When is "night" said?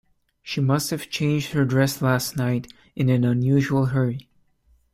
2.35-2.73